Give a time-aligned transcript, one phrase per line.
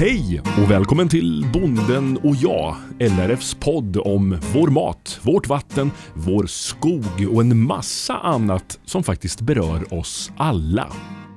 [0.00, 6.46] Hej och välkommen till Bonden och jag, LRFs podd om vår mat, vårt vatten, vår
[6.46, 10.92] skog och en massa annat som faktiskt berör oss alla.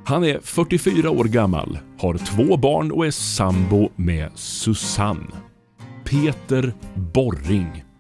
[0.06, 5.32] Han är 44 år gammal, har två barn och är sambo med Susanne.
[6.04, 7.91] Peter Borring.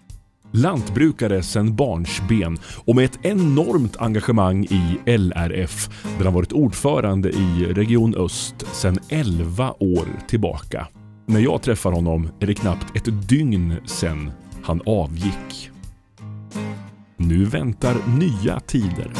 [0.53, 7.73] Lantbrukare sedan barnsben och med ett enormt engagemang i LRF där han varit ordförande i
[7.73, 10.87] Region Öst sedan 11 år tillbaka.
[11.25, 14.31] När jag träffar honom är det knappt ett dygn sedan
[14.63, 15.69] han avgick.
[17.17, 19.11] Nu väntar nya tider.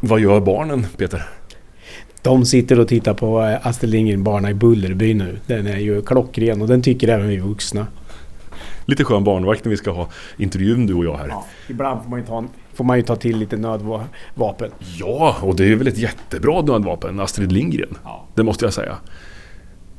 [0.00, 1.39] Vad gör barnen, Peter?
[2.22, 5.38] De sitter och tittar på eh, Astrid Lindgren Barna i Bullerby nu.
[5.46, 7.86] Den är ju klockren och den tycker även vi vuxna.
[8.84, 11.28] Lite skön barnvakt när vi ska ha intervjun du och jag här.
[11.28, 12.44] Ja, ibland får man, ju ta,
[12.74, 14.70] får man ju ta till lite nödvapen.
[14.98, 17.98] Ja, och det är väl ett jättebra nödvapen, Astrid Lindgren.
[18.04, 18.26] Ja.
[18.34, 18.96] Det måste jag säga.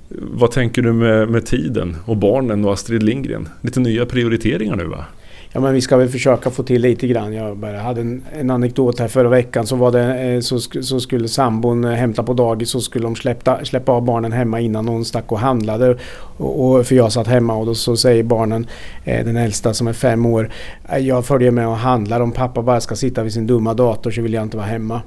[0.09, 3.49] Vad tänker du med, med tiden och barnen och Astrid Lindgren?
[3.61, 5.05] Lite nya prioriteringar nu va?
[5.53, 7.33] Ja men vi ska väl försöka få till lite grann.
[7.33, 9.67] Jag bara hade en, en anekdot här förra veckan.
[9.67, 13.15] Så, var det, eh, så, så skulle sambon eh, hämta på dagis så skulle de
[13.15, 15.97] släppa, släppa av barnen hemma innan hon stack och handlade.
[16.37, 18.67] Och, och, för jag satt hemma och då så säger barnen,
[19.03, 20.51] eh, den äldsta som är fem år.
[20.89, 22.19] Eh, jag följer med och handlar.
[22.19, 25.01] Om pappa bara ska sitta vid sin dumma dator så vill jag inte vara hemma.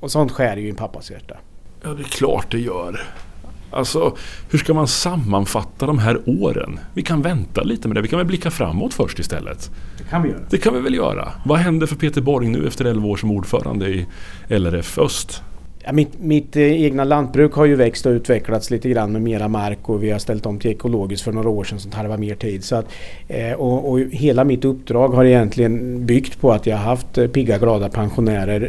[0.00, 1.36] Och sånt skär ju i en pappas hjärta.
[1.82, 3.00] Ja det är klart det gör.
[3.70, 4.16] Alltså,
[4.50, 6.80] hur ska man sammanfatta de här åren?
[6.94, 8.00] Vi kan vänta lite med det.
[8.00, 9.70] Vi kan väl blicka framåt först istället.
[9.98, 10.40] Det kan vi göra.
[10.50, 11.28] Det kan vi väl göra.
[11.44, 14.06] Vad händer för Peter Borg nu efter 11 år som ordförande i
[14.48, 15.42] LRF Öst?
[15.84, 19.48] Ja, mitt, mitt eh, egna lantbruk har ju växt och utvecklats lite grann med mera
[19.48, 22.34] mark och vi har ställt om till ekologiskt för några år sedan som tarvar mer
[22.34, 22.64] tid.
[22.64, 22.86] Så att,
[23.28, 27.26] eh, och, och, hela mitt uppdrag har egentligen byggt på att jag har haft eh,
[27.26, 28.60] pigga glada pensionärer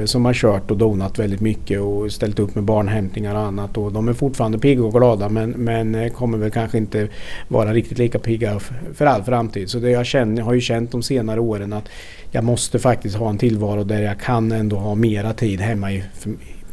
[0.00, 3.78] eh, som har kört och donat väldigt mycket och ställt upp med barnhämtningar och annat.
[3.78, 7.08] Och de är fortfarande pigga och glada men, men kommer väl kanske inte
[7.48, 8.60] vara riktigt lika pigga
[8.94, 9.70] för all framtid.
[9.70, 11.88] Så det jag, känner, jag har ju känt de senare åren att
[12.30, 16.02] jag måste faktiskt ha en tillvaro där jag kan ändå ha mera tid hemma i,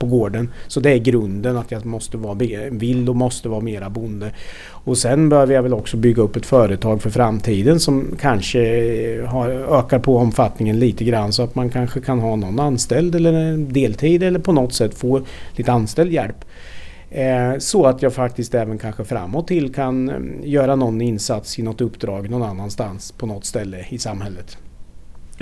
[0.02, 0.50] på gården.
[0.68, 2.38] Så det är grunden att jag måste vara,
[2.72, 4.32] vill och måste vara mera bonde.
[4.84, 9.26] Och sen behöver jag väl också bygga upp ett företag för framtiden som kanske eh,
[9.26, 13.34] har, ökar på omfattningen lite grann så att man kanske kan ha någon anställd eller
[13.34, 15.22] en deltid eller på något sätt få
[15.56, 16.46] lite anställd hjälp.
[17.10, 21.62] Eh, så att jag faktiskt även kanske framåt till kan mm, göra någon insats i
[21.64, 24.58] något uppdrag någon annanstans på något ställe i samhället.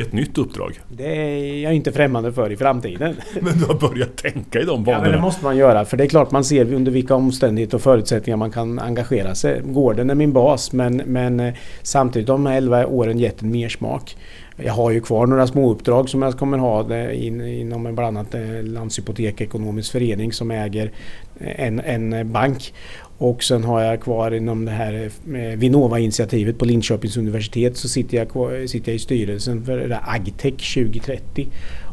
[0.02, 0.80] Ett nytt uppdrag?
[0.90, 3.16] Det är jag inte främmande för i framtiden.
[3.42, 4.92] Men du har börjat tänka i de banorna?
[4.92, 5.86] Ja, men det måste man göra.
[5.86, 9.62] För det är klart man ser under vilka omständigheter och förutsättningar man kan engagera sig.
[9.66, 14.18] Gården är min bas men, men eh, samtidigt de här 11 åren gett en mersmak.
[14.64, 18.64] Jag har ju kvar några små uppdrag som jag kommer ha inom bland annat eh,
[18.64, 20.92] Landshypotek Ekonomisk Förening som äger
[21.40, 22.74] en, en bank.
[23.22, 28.18] Och sen har jag kvar inom det här eh, Vinnova-initiativet på Linköpings universitet så sitter
[28.18, 31.47] jag, kvar, sitter jag i styrelsen för det Agtech 2030.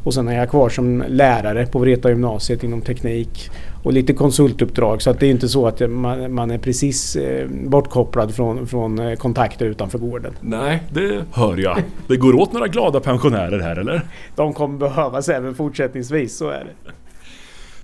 [0.04, 3.50] Och sen är jag kvar som lärare på Vreta gymnasiet inom teknik
[3.82, 5.02] och lite konsultuppdrag.
[5.02, 8.98] Så att det är inte så att man, man är precis eh, bortkopplad från, från
[8.98, 10.32] eh, kontakter utanför gården.
[10.40, 11.82] Nej, det hör jag.
[12.08, 14.02] Det går åt några glada pensionärer här eller?
[14.36, 16.90] De kommer behövas även fortsättningsvis, så är det.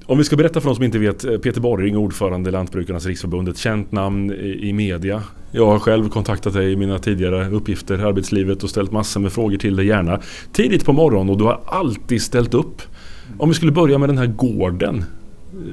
[0.07, 3.07] Om vi ska berätta för de som inte vet, eh, Peter Borring, ordförande i Lantbrukarnas
[3.07, 5.23] riksförbund, ett känt namn i media.
[5.51, 9.33] Jag har själv kontaktat dig i mina tidigare uppgifter i arbetslivet och ställt massor med
[9.33, 10.21] frågor till dig gärna.
[10.53, 12.83] Tidigt på morgonen och du har alltid ställt upp.
[13.39, 15.05] Om vi skulle börja med den här gården, eh,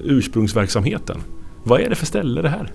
[0.04, 1.18] ursprungsverksamheten.
[1.64, 2.72] Vad är det för ställe det här?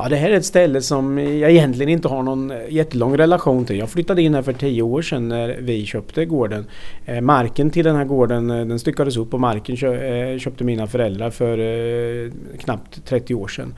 [0.00, 3.64] Ja, det här är ett ställe som jag egentligen inte har någon eh, jättelång relation
[3.64, 3.78] till.
[3.78, 6.66] Jag flyttade in här för tio år sedan när vi köpte gården.
[7.06, 10.86] Eh, marken till den här gården eh, den styckades upp och marken eh, köpte mina
[10.86, 13.74] föräldrar för eh, knappt 30 år sedan.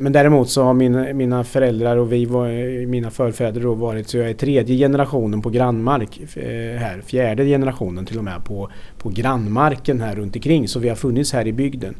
[0.00, 2.26] Men däremot så har min, mina föräldrar och vi,
[2.86, 6.20] mina förfäder då varit, så jag är tredje generationen på grannmark
[6.78, 7.00] här.
[7.06, 8.70] Fjärde generationen till och med på,
[9.06, 10.68] på grannmarken här runt omkring.
[10.68, 11.94] Så vi har funnits här i bygden.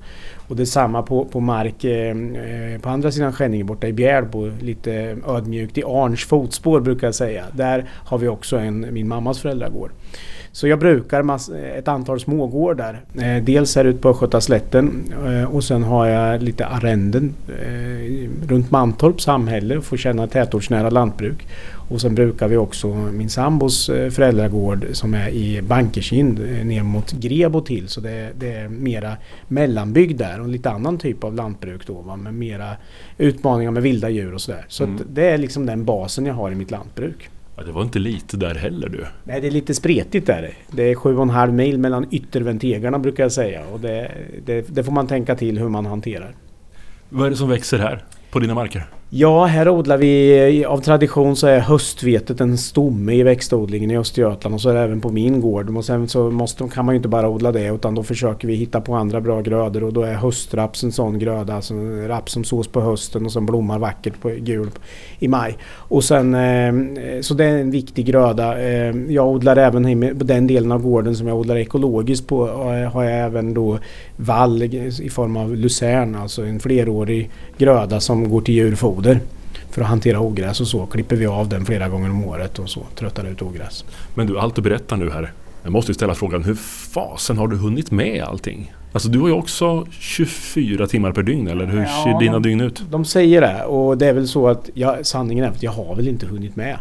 [0.48, 5.16] Och detsamma på, på mark eh, eh, på andra sidan Skänninge borta i Bjärbo, lite
[5.28, 7.44] ödmjukt i Arns fotspår brukar jag säga.
[7.52, 9.90] Där har vi också en, min mammas föräldragård.
[10.52, 11.36] Så jag brukar
[11.78, 13.00] ett antal smågårdar.
[13.14, 18.70] Eh, dels här ute på Östgötaslätten eh, och sen har jag lite arrenden eh, runt
[18.70, 21.46] Mantorp samhälle och får känna tätortsnära lantbruk.
[21.88, 26.82] Och sen brukar vi också min sambos eh, föräldragård som är i Bankerkind eh, ner
[26.96, 27.88] mot Grebo till.
[27.88, 29.16] Så det, det är mera
[29.48, 32.00] mellanbygd där och lite annan typ av lantbruk då.
[32.00, 32.16] Va?
[32.16, 32.76] Med mera
[33.18, 34.64] utmaningar med vilda djur och sådär.
[34.68, 35.00] Så, mm.
[35.12, 37.30] det är liksom den basen jag har i mitt lantbruk.
[37.56, 39.04] Ja, det var inte lite där heller du.
[39.24, 40.50] Nej, det är lite spretigt där.
[40.70, 43.66] Det är sju och en halv mil mellan ytterventegerna brukar jag säga.
[43.72, 44.12] Och det,
[44.44, 46.34] det, det får man tänka till hur man hanterar.
[47.08, 48.86] Vad är det som växer här på dina marker?
[49.18, 54.54] Ja, här odlar vi av tradition så är höstvetet en stomme i växtodlingen i Östergötland
[54.54, 55.76] och så är det även på min gård.
[55.76, 58.54] Och sen så måste, kan man ju inte bara odla det utan då försöker vi
[58.54, 61.54] hitta på andra bra grödor och då är höstraps en sån gröda.
[61.54, 64.70] Alltså en raps som sås på hösten och som blommar vackert på gul
[65.18, 65.56] i maj.
[65.74, 68.62] Och sen, eh, så det är en viktig gröda.
[68.62, 72.92] Eh, jag odlar även på den delen av gården som jag odlar ekologiskt på eh,
[72.92, 73.78] har jag även då
[74.16, 79.05] vall i form av lucern, alltså en flerårig gröda som går till djurfoder
[79.70, 82.70] för att hantera ogräs och så klipper vi av den flera gånger om året och
[82.70, 83.84] så tröttar ut ogräs.
[84.14, 85.32] Men du, allt du berättar nu här.
[85.62, 86.54] Jag måste ju ställa frågan, hur
[86.94, 88.72] fasen har du hunnit med allting?
[88.92, 92.60] Alltså du har ju också 24 timmar per dygn eller hur ja, ser dina dygn
[92.60, 92.82] ut?
[92.90, 95.96] De säger det och det är väl så att jag, sanningen är att jag har
[95.96, 96.78] väl inte hunnit med.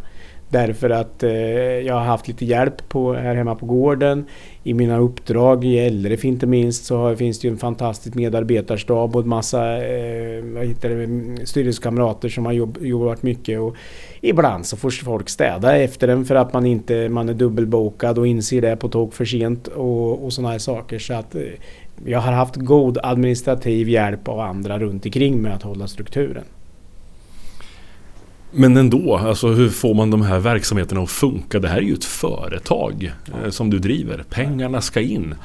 [0.50, 4.26] Därför att eh, jag har haft lite hjälp på, här hemma på gården.
[4.64, 9.16] I mina uppdrag i LRF inte minst så har, finns det ju en fantastisk medarbetarstab
[9.16, 10.44] och en massa eh,
[10.84, 13.60] mm, styrelsekamrater som har jobb, jobbat mycket.
[13.60, 13.76] Och
[14.22, 18.28] ibland så får folk städa efter en för att man inte man är dubbelbokad och
[18.28, 21.00] inser det på tok för sent och, och sådana här saker.
[21.00, 21.42] Så att eh,
[22.06, 26.44] jag har haft god administrativ hjälp av andra runt omkring med att hålla strukturen.
[28.58, 31.60] Men ändå, alltså hur får man de här verksamheterna att funka?
[31.60, 33.14] Det här är ju ett företag
[33.44, 34.24] eh, som du driver.
[34.30, 35.36] Pengarna ska in.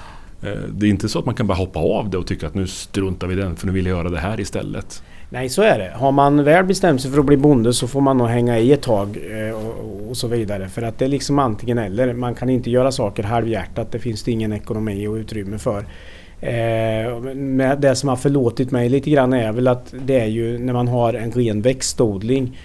[0.43, 2.55] Eh, det är inte så att man kan bara hoppa av det och tycka att
[2.55, 5.03] nu struntar vi i den för nu vill jag göra det här istället.
[5.31, 5.93] Nej, så är det.
[5.95, 8.73] Har man väl bestämt sig för att bli bonde så får man nog hänga i
[8.73, 10.69] ett tag eh, och, och, så vidare.
[10.69, 12.13] För att det är liksom antingen eller.
[12.13, 13.93] Man kan inte göra saker halvhjärtat.
[13.93, 15.85] Det finns det ingen ekonomi och utrymme för.
[16.41, 20.73] Eh, det som har förlåtit mig lite grann är väl att det är ju när
[20.73, 22.57] man har en ren växtodling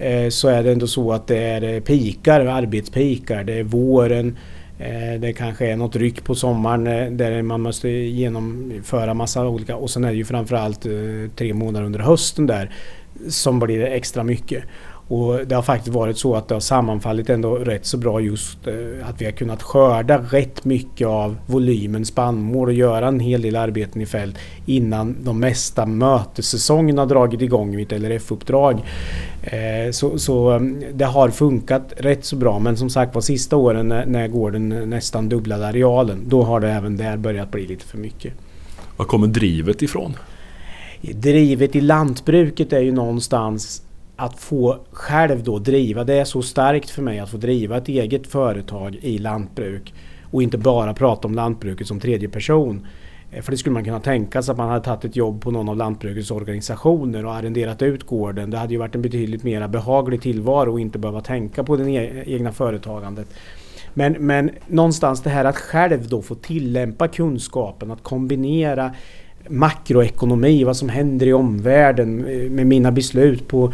[0.00, 3.44] Eh, så är det ändå så att det är eh, pikar, arbetspikar.
[3.44, 4.38] Det är våren.
[4.78, 9.90] Eh, det kanske är något ryck på sommaren där man måste genomföra massa olika och
[9.90, 10.86] sen är det ju framförallt
[11.36, 12.70] tre månader under hösten där
[13.28, 14.64] som blir extra mycket.
[15.10, 18.66] Och det har faktiskt varit så att det har sammanfallit ändå rätt så bra just
[18.66, 23.42] eh, att vi har kunnat skörda rätt mycket av volymen spannmål och göra en hel
[23.42, 28.84] del arbeten i fält innan de mesta mötessäsongen har dragit igång mitt LRF-uppdrag.
[29.42, 33.56] Eh, så, så, mm, det har funkat rätt så bra men som sagt var sista
[33.56, 37.98] åren när gården nästan dubblade arealen då har det även där börjat bli lite för
[37.98, 38.32] mycket.
[38.96, 40.16] Var kommer drivet ifrån?
[41.00, 43.82] Drivet i lantbruket är ju någonstans
[44.20, 47.88] att få själv då driva, det är så starkt för mig att få driva ett
[47.88, 49.94] eget företag i lantbruk
[50.30, 52.86] och inte bara prata om lantbruket som tredje person.
[53.30, 55.50] Eh, för det skulle man kunna tänka sig att man hade tagit ett jobb på
[55.50, 58.50] någon av lantbrukets organisationer och arrenderat ut gården.
[58.50, 61.90] Det hade ju varit en betydligt mer behaglig tillvaro och inte behöva tänka på det
[62.26, 63.28] egna företagandet.
[63.94, 68.94] Men, men någonstans det här att själv då få tillämpa kunskapen, att kombinera
[69.48, 73.72] makroekonomi, vad som händer i omvärlden eh, med mina beslut på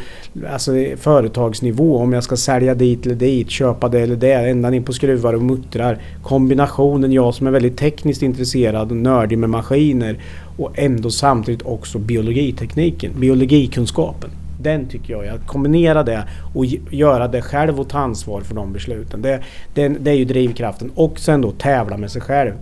[0.52, 1.96] alltså, företagsnivå.
[1.96, 5.34] Om jag ska sälja dit eller dit, köpa det eller det, ända in på skruvar
[5.34, 5.98] och muttrar.
[6.22, 10.20] Kombinationen, jag som är väldigt tekniskt intresserad och nördig med maskiner
[10.58, 14.30] och ändå samtidigt också biologitekniken, biologikunskapen.
[14.62, 16.24] Den tycker jag, att kombinera det
[16.54, 19.22] och göra det själv och ta ansvar för de besluten.
[19.22, 19.42] Det,
[19.74, 20.90] det, det är ju drivkraften.
[20.94, 22.52] Och sen då tävla med sig själv.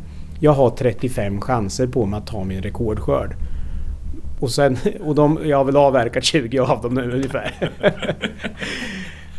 [0.44, 3.36] Jag har 35 chanser på mig att ta min rekordskörd.
[4.40, 7.70] Och, sen, och de, jag har väl avverkat 20 av dem nu ungefär.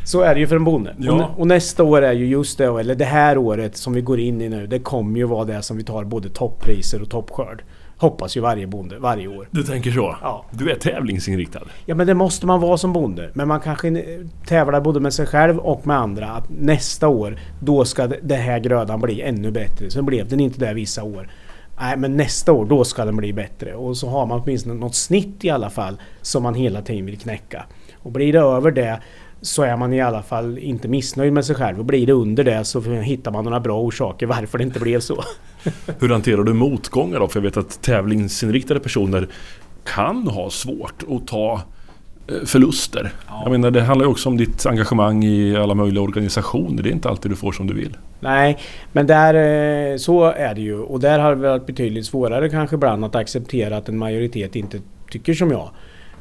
[0.06, 0.96] Så är det ju för en bonde.
[0.98, 1.14] Ja.
[1.14, 4.20] Och, och, nästa år är ju just det, eller det här året som vi går
[4.20, 7.64] in i nu, det kommer ju vara det som vi tar både toppriser och toppskörd.
[7.98, 9.48] Hoppas ju varje bonde varje år.
[9.52, 10.16] Du tänker så?
[10.22, 10.46] Ja.
[10.52, 11.62] Du är tävlingsinriktad?
[11.86, 13.30] Ja men det måste man vara som bonde.
[13.34, 14.04] Men man kanske
[14.48, 16.30] tävlar både med sig själv och med andra.
[16.30, 19.92] Att nästa år, då ska det här grödan bli ännu bättre.
[19.92, 21.30] Sen blev den inte det vissa år.
[21.80, 23.76] Nej men nästa år, då ska den bli bättre.
[23.76, 27.20] Och så har man åtminstone något snitt i alla fall som man hela tiden vill
[27.20, 27.66] knäcka.
[27.96, 29.00] Och blir det över det
[29.46, 31.80] så är man i alla fall inte missnöjd med sig själv.
[31.80, 35.00] Och blir det under det så hittar man några bra orsaker varför det inte blev
[35.00, 35.24] så.
[36.00, 37.28] Hur hanterar du motgångar då?
[37.28, 39.28] För jag vet att tävlingsinriktade personer
[39.84, 41.62] kan ha svårt att ta
[42.28, 43.14] eh, förluster.
[43.28, 43.42] Ja.
[43.44, 46.84] Jag menar det handlar ju också om ditt engagemang i alla möjliga organisationer.
[46.84, 47.98] Det är inte alltid du får som du vill.
[48.20, 48.58] Nej,
[48.92, 50.80] men där, eh, så är det ju.
[50.80, 54.80] Och där har det varit betydligt svårare kanske ibland att acceptera att en majoritet inte
[55.12, 55.70] tycker som jag.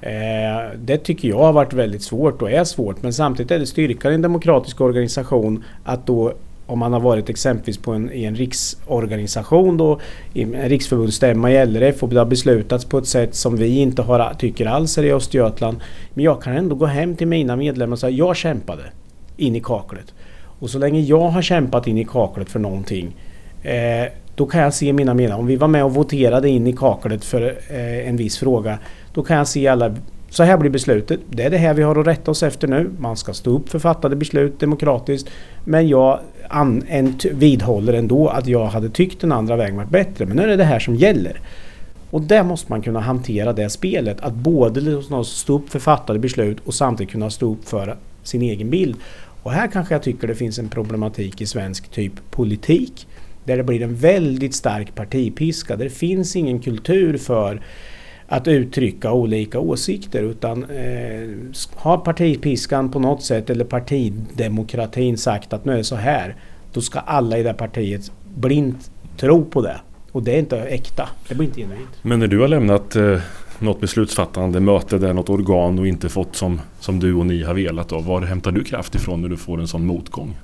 [0.01, 3.67] Eh, det tycker jag har varit väldigt svårt och är svårt men samtidigt är det
[3.67, 6.33] styrkan i en demokratisk organisation att då
[6.67, 10.01] om man har varit exempelvis på en, i en riksorganisation då,
[10.33, 14.03] i en riksförbundsstämma i LRF och det har beslutats på ett sätt som vi inte
[14.03, 15.81] har, tycker alls är i Östergötland.
[16.15, 18.83] Men jag kan ändå gå hem till mina medlemmar och säga jag kämpade.
[19.37, 20.15] in i kaklet.
[20.59, 23.17] Och så länge jag har kämpat in i kaklet för någonting
[23.63, 25.41] eh, då kan jag se mina medlemmar.
[25.41, 28.79] Om vi var med och voterade in i kaklet för eh, en viss fråga.
[29.15, 29.95] Då kan jag se alla
[30.35, 31.21] så här blir beslutet.
[31.31, 32.91] Det är det här vi har att rätta oss efter nu.
[32.99, 35.31] Man ska stå upp för fattade beslut demokratiskt.
[35.65, 40.27] Men jag an, en, vidhåller ändå att jag hade tyckt den andra vägen varit bättre.
[40.27, 41.41] Men nu är det det här som gäller.
[42.11, 44.21] Och där måste man kunna hantera det spelet.
[44.21, 48.43] Att både liksom stå upp för fattade beslut och samtidigt kunna stå upp för sin
[48.43, 48.97] egen bild.
[49.43, 53.07] Och här kanske jag tycker det finns en problematik i svensk typ politik.
[53.45, 55.77] Där det blir en väldigt stark partipiska.
[55.77, 57.61] Där det finns ingen kultur för
[58.29, 61.31] att uttrycka olika åsikter utan eh,
[61.75, 66.37] har partipiskan på något sätt eller partidemokratin sagt att nu är det så här
[66.73, 69.81] då ska alla i det partiet blint tro på det.
[70.13, 71.09] Och det är inte äkta.
[71.29, 71.89] Det blir inte genuint.
[72.03, 73.19] Men när du har lämnat eh,
[73.59, 77.55] något beslutsfattande möte där något organ och inte fått som, som du och ni har
[77.55, 80.37] velat då, var hämtar du kraft ifrån när du får en sån motgång?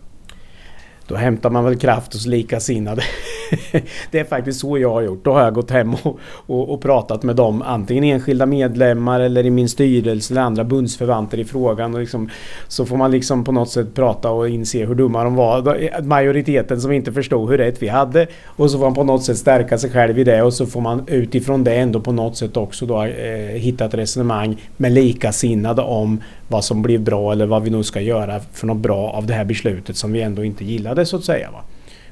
[1.11, 3.03] Då hämtar man väl kraft hos likasinnade.
[4.11, 5.25] det är faktiskt så jag har gjort.
[5.25, 7.63] Då har jag gått hem och, och, och, pratat med dem.
[7.63, 11.95] Antingen enskilda medlemmar eller i min styrelse eller andra bundsförvanter i frågan.
[11.95, 12.31] Och liksom,
[12.69, 15.83] så får man liksom på något sätt prata och inse hur dumma de var.
[15.83, 18.27] Eh, majoriteten som inte förstod hur rätt vi hade.
[18.45, 20.43] Och så får man på något sätt stärka sig själv i det.
[20.43, 23.95] Och så får man utifrån det ändå på något sätt också då eh, hitta ett
[23.95, 26.21] resonemang med likasinnade om
[26.51, 29.35] vad som blir bra eller vad vi nu ska göra för något bra av det
[29.35, 31.51] här beslutet som vi ändå inte gillade så att säga.
[31.51, 31.61] Va?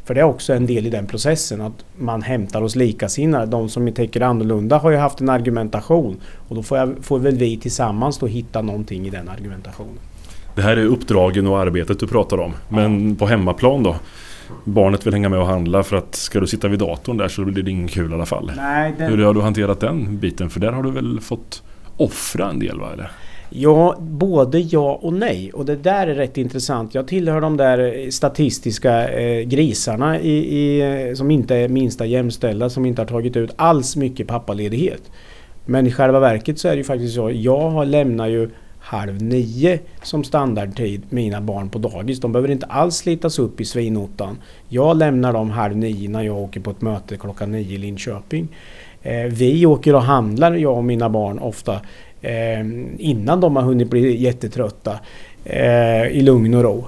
[0.05, 3.47] För det är också en del i den processen att man hämtar oss likasinnade.
[3.47, 6.17] De som tänker annorlunda har ju haft en argumentation
[6.49, 9.99] och då får, jag, får väl vi tillsammans då hitta någonting i den argumentationen.
[10.55, 12.53] Det här är uppdragen och arbetet du pratar om.
[12.69, 13.97] Men på hemmaplan då?
[14.65, 17.45] Barnet vill hänga med och handla för att ska du sitta vid datorn där så
[17.45, 18.53] blir det ingen kul i alla fall.
[18.57, 19.11] Nej, den...
[19.11, 20.51] Hur har du hanterat den biten?
[20.51, 21.63] För där har du väl fått
[21.97, 22.93] offra en del va?
[22.93, 23.11] Eller?
[23.51, 25.53] Ja, både ja och nej.
[25.53, 26.95] Och det där är rätt intressant.
[26.95, 32.07] Jag tillhör de där eh, statistiska eh, grisarna i, i, eh, som inte är minsta
[32.07, 35.03] jämställda, som inte har tagit ut alls mycket pappaledighet.
[35.65, 37.31] Men i själva verket så är det ju faktiskt så.
[37.31, 42.21] Jag lämnar ju halv nio som standardtid mina barn på dagis.
[42.21, 44.39] De behöver inte alls slitas upp i svinottan.
[44.69, 48.49] Jag lämnar dem halv nio när jag åker på ett möte klockan nio i Linköping.
[49.03, 51.81] Eh, vi åker och handlar, jag och mina barn, ofta
[52.23, 52.61] eh,
[52.99, 54.99] innan de har hunnit bli jättetrötta
[55.45, 56.87] eh, i lugn och ro.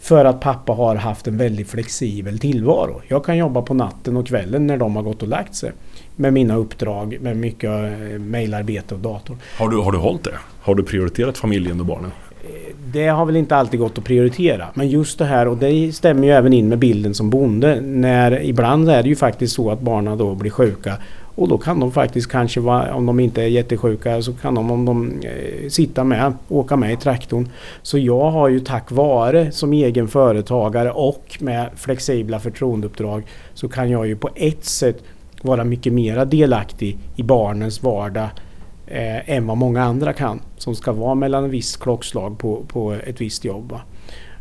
[0.00, 3.02] För att pappa har haft en väldigt flexibel tillvaro.
[3.08, 5.72] Jag kan jobba på natten och kvällen när de har gått och lagt sig.
[6.16, 9.36] Med mina uppdrag, med mycket eh, mejlarbete och dator.
[9.58, 10.34] Har du, har du hållit det?
[10.60, 12.10] Har du prioriterat familjen och barnen?
[12.44, 14.66] Eh, det har väl inte alltid gått att prioritera.
[14.74, 17.80] Men just det här, och det stämmer ju även in med bilden som bonde.
[17.80, 20.96] När ibland är det ju faktiskt så att barnen då blir sjuka
[21.34, 24.70] och då kan de faktiskt kanske, vara, om de inte är jättesjuka, så kan de
[24.70, 27.48] om de eh, sitta med, åka med i traktorn.
[27.82, 33.22] Så jag har ju tack vare som egen företagare och med flexibla förtroendeuppdrag
[33.54, 35.02] så kan jag ju på ett sätt
[35.42, 38.28] vara mycket mera delaktig i barnens vardag
[38.86, 40.40] eh, än vad många andra kan.
[40.56, 43.74] Som ska vara mellan en viss klockslag på, på ett visst jobb.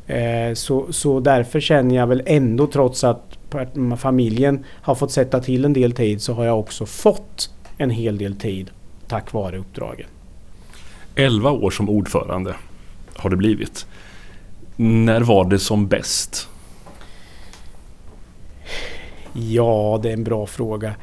[0.08, 3.38] Eh, så, så därför känner jag väl ändå trots att
[3.98, 8.18] familjen har fått sätta till en del tid så har jag också fått en hel
[8.18, 8.72] del tid
[9.08, 10.08] tack vare uppdragen.
[11.16, 12.56] 11 år som ordförande
[13.16, 13.86] har det blivit.
[14.76, 16.48] När var det som bäst?
[19.34, 20.96] Ja, det är en bra fråga.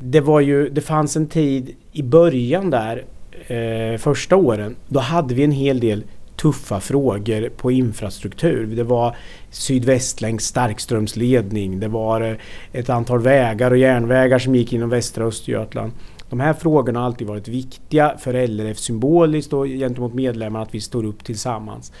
[0.00, 3.04] Det var ju, det fanns en tid i början där,
[3.46, 6.04] eh, första åren, då hade vi en hel del
[6.42, 8.66] tuffa frågor på infrastruktur.
[8.66, 9.16] Det var
[9.50, 11.80] Sydvästlänks starkströmsledning.
[11.80, 12.36] Det var eh,
[12.72, 15.92] ett antal vägar och järnvägar som gick inom västra Östergötland.
[16.30, 20.80] De här frågorna har alltid varit viktiga för LRF symboliskt och gentemot medlemmarna att vi
[20.80, 21.92] står upp tillsammans.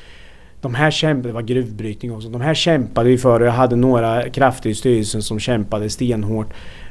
[0.60, 3.76] De här kämpade, det var gruvbrytning också, de här kämpade vi för och jag hade
[3.76, 6.46] några krafter i styrelsen som kämpade stenhårt.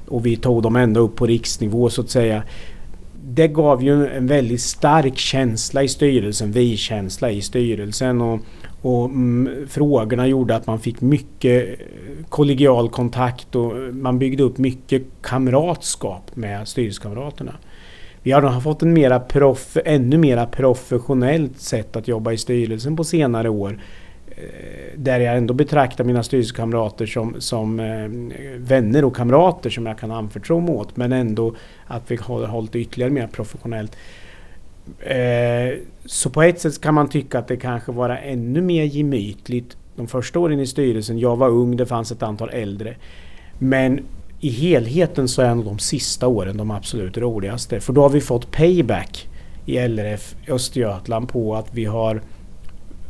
[0.07, 2.43] Och vi tog dem ända upp på riksnivå så att säga
[3.23, 8.21] det gav ju en väldigt stark känsla i styrelsen, vi-känsla i styrelsen.
[8.21, 8.39] Och,
[8.81, 11.85] och mm, frågorna gjorde att man fick mycket eh,
[12.29, 17.55] kollegial kontakt och eh, man byggde upp mycket kamratskap med styrelsekamraterna.
[18.23, 23.03] Vi har fått en mera prof, ännu mera professionellt sätt att jobba i styrelsen på
[23.03, 23.79] senare år.
[24.41, 28.07] Eh, där jag ändå betraktar mina styrelsekamrater som, som eh,
[28.57, 30.97] vänner och kamrater som jag kan anförtro mig åt.
[30.97, 31.55] Men ändå
[31.87, 33.97] att vi har hållit ytterligare mer professionellt.
[34.99, 39.77] Eh, så på ett sätt kan man tycka att det kanske var ännu mer gemytligt
[39.95, 41.19] de första åren i styrelsen.
[41.19, 42.95] Jag var ung, det fanns ett antal äldre.
[43.59, 43.99] Men
[44.39, 47.79] i helheten så är nog de sista åren de absolut roligaste.
[47.79, 49.27] För då har vi fått payback
[49.65, 52.21] i LRF Östergötland på att vi har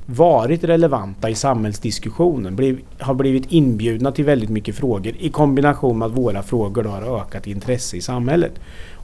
[0.05, 2.55] varit relevanta i samhällsdiskussionen.
[2.55, 7.21] Bliv, har blivit inbjudna till väldigt mycket frågor i kombination med att våra frågor har
[7.21, 8.51] ökat intresse i samhället.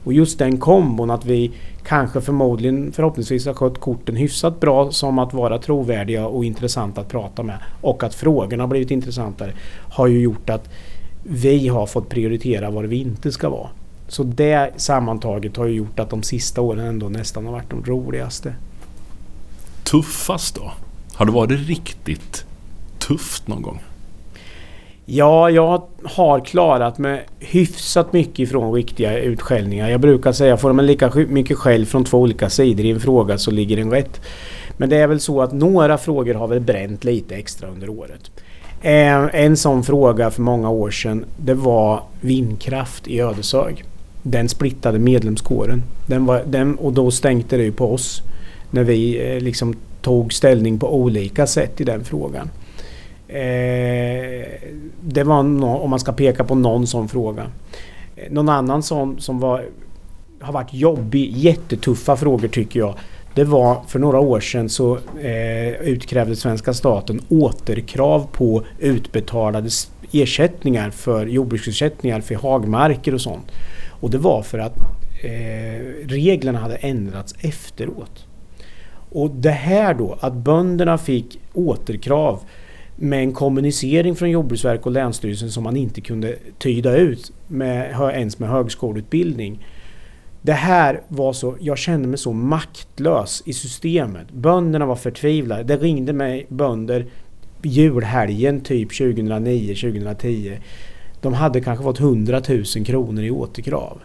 [0.04, 1.52] Och just den kombon att vi
[1.84, 7.08] kanske förmodligen förhoppningsvis har skött korten hyfsat bra som att vara trovärdiga och intressanta att
[7.08, 9.52] prata med och att frågorna har blivit intressantare
[9.90, 10.68] har ju gjort att
[11.22, 13.68] vi har fått prioritera vad vi inte ska vara.
[14.08, 17.84] Så det sammantaget har ju gjort att de sista åren ändå nästan har varit de
[17.84, 18.54] roligaste.
[19.84, 20.72] Tuffast då?
[21.18, 22.44] Har det varit riktigt
[22.98, 23.80] tufft någon gång?
[25.06, 29.88] Ja, jag har klarat mig hyfsat mycket ifrån riktiga utskällningar.
[29.88, 33.38] Jag brukar säga, får man lika mycket skäll från två olika sidor i en fråga
[33.38, 34.20] så ligger den rätt.
[34.76, 38.30] Men det är väl så att några frågor har väl bränt lite extra under året.
[38.82, 43.84] Eh, en sån fråga för många år sedan det var vindkraft i Ödeshög.
[44.22, 45.82] Den splittade medlemskåren.
[46.06, 48.22] Den var, den, och då stänkte det ju på oss.
[48.70, 49.74] När vi eh, liksom
[50.08, 52.50] tog ställning på olika sätt i den frågan.
[53.28, 54.46] Eh,
[55.00, 57.46] det var no, om man ska peka på någon sån fråga.
[58.16, 59.64] Eh, någon annan sån som var,
[60.40, 62.94] har varit jobbig, jättetuffa frågor tycker jag.
[63.34, 69.68] Det var för några år sedan så eh, utkrävde svenska staten återkrav på utbetalade
[70.12, 73.46] ersättningar för jordbruksersättningar för hagmarker och sånt.
[74.00, 74.76] Och det var för att
[75.24, 78.27] eh, reglerna hade ändrats efteråt.
[79.12, 82.40] Och det här då, att bönderna fick återkrav
[82.96, 88.38] med en kommunicering från Jordbruksverket och Länsstyrelsen som man inte kunde tyda ut med, ens
[88.38, 89.66] med högskoleutbildning.
[90.42, 94.30] Det här var så, jag kände mig så maktlös i systemet.
[94.30, 95.62] Bönderna var förtvivlade.
[95.62, 97.06] Det ringde mig bönder
[97.62, 100.56] julhelgen typ 2009-2010.
[101.20, 103.98] De hade kanske fått 100 000 kronor i återkrav.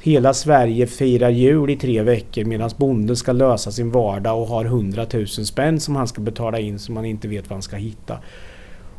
[0.00, 4.64] Hela Sverige firar jul i tre veckor medan bonden ska lösa sin vardag och har
[4.64, 7.76] 100 000 spänn som han ska betala in som man inte vet vad han ska
[7.76, 8.18] hitta.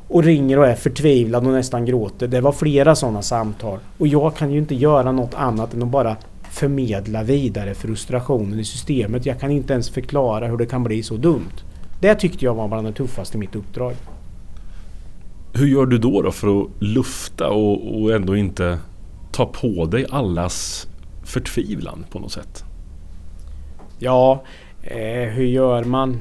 [0.08, 2.27] Och ringer och är förtvivlad och nästan gråter.
[2.27, 3.79] Det var flera sådana samtal.
[3.98, 6.18] Och jag kan ju inte göra något annat än att bara
[6.51, 9.25] förmedla vidare frustrationen i systemet.
[9.25, 11.64] Jag kan inte ens förklara hur det kan bli så dumt.
[12.01, 13.94] Det tyckte jag var bland det tuffaste i mitt uppdrag.
[15.53, 18.79] Hur gör du då, då för att lufta och, och ändå inte
[19.31, 20.87] ta på dig allas
[21.24, 22.63] förtvivlan på något sätt?
[24.00, 24.44] Ja,
[24.83, 26.20] eh, hur gör man?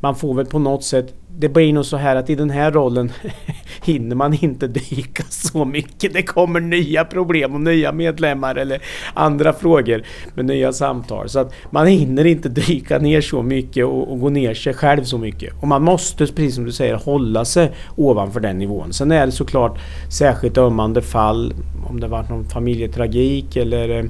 [0.00, 2.70] Man får väl på något sätt det blir nog så här att i den här
[2.72, 3.12] rollen
[3.84, 6.12] hinner man inte dyka så mycket.
[6.12, 8.82] Det kommer nya problem och nya medlemmar eller
[9.14, 10.02] andra frågor
[10.34, 11.28] med nya samtal.
[11.28, 15.04] Så att man hinner inte dyka ner så mycket och, och gå ner sig själv
[15.04, 15.54] så mycket.
[15.60, 18.92] Och man måste, precis som du säger, hålla sig ovanför den nivån.
[18.92, 19.78] Sen är det såklart
[20.10, 21.54] särskilt ömmande fall,
[21.88, 24.04] om det varit någon familjetragik eller eh,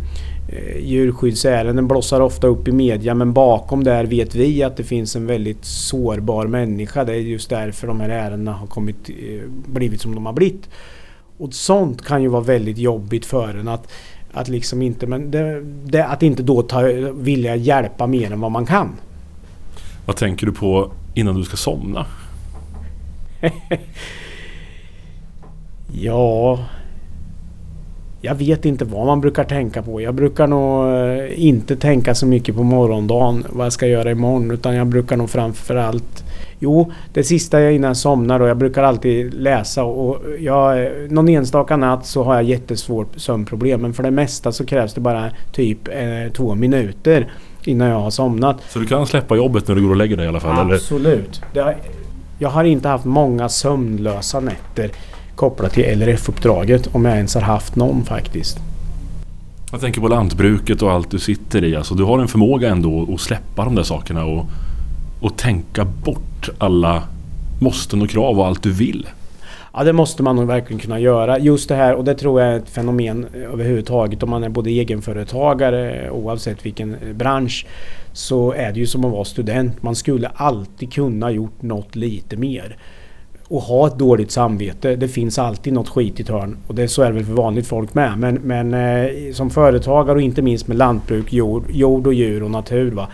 [0.81, 5.27] djurskyddsärenden blossar ofta upp i media men bakom där vet vi att det finns en
[5.27, 7.05] väldigt sårbar människa.
[7.05, 10.69] Det är just därför de här ärendena har kommit, eh, blivit som de har blivit.
[11.39, 13.93] Och sånt kan ju vara väldigt jobbigt för en att,
[14.33, 16.83] att liksom inte, men det, det, att inte då ta,
[17.15, 18.93] vilja hjälpa mer än vad man kan.
[20.07, 22.07] Vad tänker du på innan du ska somna?
[25.93, 26.59] ja,
[28.27, 30.01] jag vet inte vad man brukar tänka på.
[30.01, 34.51] Jag brukar nog eh, inte tänka så mycket på morgondagen, vad jag ska göra imorgon.
[34.51, 36.25] Utan jag brukar nog framförallt...
[36.59, 41.29] Jo, det sista jag innan jag somnar och jag brukar alltid läsa och jag, någon
[41.29, 43.83] enstaka natt så har jag jättesvårt sömnproblem.
[43.83, 47.33] Men för det mesta så krävs det bara typ eh, två minuter
[47.65, 48.57] innan jag har somnat.
[48.69, 50.73] Så du kan släppa jobbet när du går och lägger dig i alla fall?
[50.73, 51.43] Absolut.
[51.55, 51.77] Eller?
[52.39, 54.91] jag har inte haft många sömnlösa nätter
[55.37, 58.59] kopplat till LRF-uppdraget om jag ens har haft någon faktiskt.
[59.73, 61.77] Jag tänker på lantbruket och allt du sitter i.
[61.77, 64.47] Alltså, du har en förmåga ändå att släppa de där sakerna och,
[65.21, 67.03] och tänka bort alla
[67.61, 69.07] måsten och krav och allt du vill.
[69.73, 71.39] Ja det måste man nog verkligen kunna göra.
[71.39, 74.71] Just det här och det tror jag är ett fenomen överhuvudtaget om man är både
[74.71, 77.67] egenföretagare oavsett vilken bransch.
[78.13, 79.83] Så är det ju som att vara student.
[79.83, 82.77] Man skulle alltid kunna gjort något lite mer
[83.49, 84.97] och ha ett dåligt samvete.
[84.97, 86.57] Det finns alltid något skit i hörn.
[86.67, 88.19] Och det, så är det väl för vanligt folk med.
[88.19, 92.51] Men, men eh, som företagare och inte minst med lantbruk, jord, jord och djur och
[92.51, 92.91] natur.
[92.91, 93.09] Va?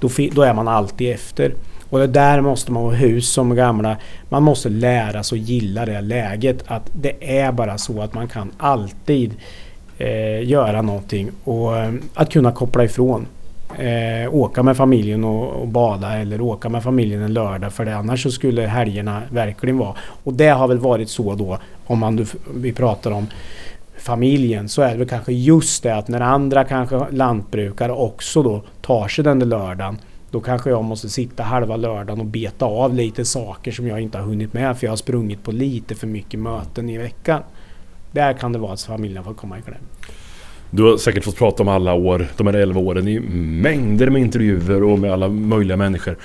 [0.00, 1.54] Då, då är man alltid efter.
[1.90, 3.96] Och det där måste man ha hus som gamla.
[4.28, 6.64] Man måste lära sig att gilla det läget.
[6.66, 9.34] Att det är bara så att man kan alltid
[9.98, 11.30] eh, göra någonting.
[11.44, 13.26] Och eh, att kunna koppla ifrån
[13.78, 17.96] eh, åka med familjen och, och, bada eller åka med familjen en lördag för det
[17.96, 19.94] annars så skulle helgerna verkligen vara.
[20.24, 23.26] Och det har väl varit så då om man, vi pratar om
[23.98, 28.62] familjen så är det väl kanske just det att när andra kanske lantbrukare också då
[28.80, 29.98] tar sig den där lördagen
[30.30, 34.18] Då kanske jag måste sitta halva lördagen och beta av lite saker som jag inte
[34.18, 37.42] har hunnit med för jag har sprungit på lite för mycket möten i veckan.
[38.12, 39.76] Där kan det vara att familjen får komma i kläm.
[40.74, 44.22] Du har säkert fått prata om alla år, de här 11 åren i mängder med
[44.22, 46.16] intervjuer och med alla möjliga människor.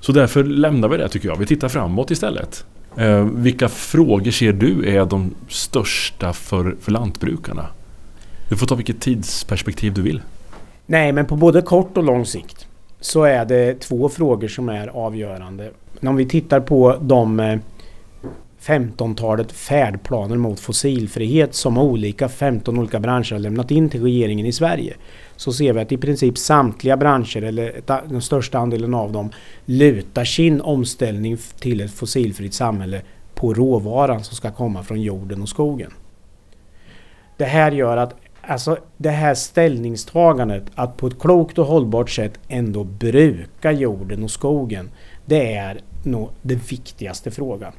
[0.00, 1.36] Så därför lämnar vi det tycker jag.
[1.36, 2.64] Vi tittar framåt istället.
[2.96, 7.66] Eh, vilka frågor ser du är de största för, för lantbrukarna?
[8.48, 10.20] Du får ta vilket tidsperspektiv du vill.
[10.86, 12.66] Nej, men på både kort och lång sikt
[13.00, 15.70] så är det två frågor som är avgörande.
[16.02, 17.58] Om vi tittar på de eh,
[18.62, 24.52] 15-talet färdplaner mot fossilfrihet som olika 15 olika branscher har lämnat in till regeringen i
[24.52, 24.94] Sverige.
[25.36, 29.30] Så ser vi att i princip samtliga branscher, eller den största andelen av dem,
[29.64, 33.02] lutar sin omställning till ett fossilfritt samhälle
[33.34, 35.92] på råvaran som ska komma från jorden och skogen.
[37.36, 38.14] Det här gör att
[38.46, 44.30] Alltså det här ställningstagandet att på ett klokt och hållbart sätt ändå bruka jorden och
[44.30, 44.90] skogen.
[45.24, 47.72] Det är nog den viktigaste frågan.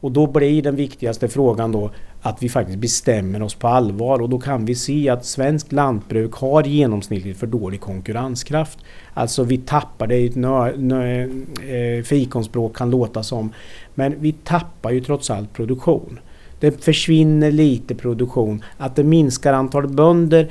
[0.00, 1.90] Och då blir den viktigaste frågan då
[2.22, 6.34] att vi faktiskt bestämmer oss på allvar och då kan vi se att svensk lantbruk
[6.34, 8.78] har genomsnittligt för dålig konkurrenskraft.
[9.14, 13.52] Alltså vi tappar, det ett nö, nö, eh, fikonspråk kan låta som,
[13.94, 16.20] men vi tappar ju trots allt produktion.
[16.60, 18.64] Det försvinner lite produktion.
[18.76, 20.50] Att det minskar antalet bönder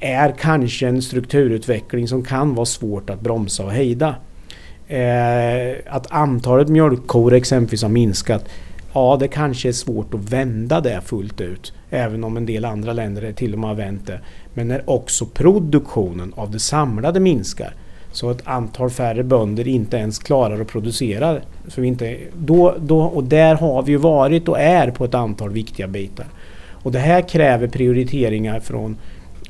[0.00, 4.14] är kanske en strukturutveckling som kan vara svårt att bromsa och hejda.
[4.88, 8.44] Eh, att antalet mjölkkor exempelvis har minskat.
[8.92, 11.72] Ja, det kanske är svårt att vända det fullt ut.
[11.90, 14.20] Även om en del andra länder till och med har vänt det.
[14.54, 17.74] Men när också produktionen av det samlade minskar
[18.12, 21.38] så ett antal färre bönder inte ens klarar att producera.
[21.68, 25.14] Så vi inte, då, då, och där har vi ju varit och är på ett
[25.14, 26.26] antal viktiga bitar.
[26.70, 28.96] Och det här kräver prioriteringar från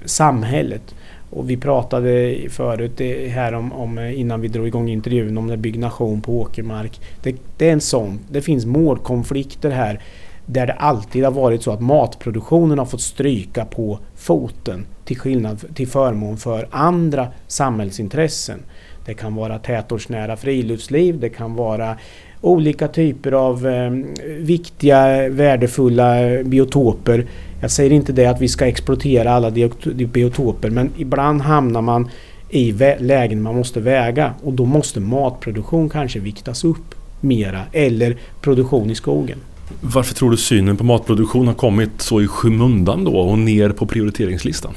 [0.04, 0.94] samhället.
[1.34, 5.54] Och vi pratade förut eh, här om, om eh, innan vi drog igång intervjun om
[5.58, 7.00] byggnation på åkermark.
[7.22, 10.00] Det, det, är en sån, det finns målkonflikter här
[10.46, 15.74] där det alltid har varit så att matproduktionen har fått stryka på foten till skillnad
[15.74, 18.62] till förmån för andra samhällsintressen.
[19.06, 21.96] Det kan vara tätortsnära friluftsliv, det kan vara
[22.44, 23.90] olika typer av eh,
[24.38, 27.26] viktiga, värdefulla biotoper.
[27.60, 29.50] Jag säger inte det att vi ska exploatera alla
[29.94, 32.08] biotoper men ibland hamnar man
[32.50, 38.90] i lägen man måste väga och då måste matproduktion kanske viktas upp mera eller produktion
[38.90, 39.38] i skogen.
[39.80, 43.86] Varför tror du synen på matproduktion har kommit så i skymundan då och ner på
[43.86, 44.74] prioriteringslistan?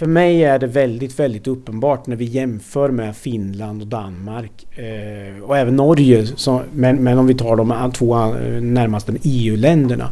[0.00, 5.42] För mig är det väldigt, väldigt uppenbart när vi jämför med Finland och Danmark eh,
[5.42, 6.26] och även Norge.
[6.26, 8.26] Så, men, men, om vi tar de två
[8.60, 10.10] närmaste EU-länderna.